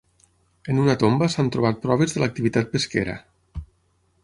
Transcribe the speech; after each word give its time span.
En 0.71 0.79
una 0.83 0.95
tomba 1.03 1.27
s'han 1.33 1.51
trobat 1.57 1.83
proves 1.85 2.17
de 2.17 2.23
l'activitat 2.25 2.73
pesquera. 2.75 3.17